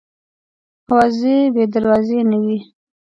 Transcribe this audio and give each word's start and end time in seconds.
اوازې 0.87 1.35
بې 1.53 1.63
دروازې 1.73 2.19
نه 2.29 2.37
وي. 2.43 2.57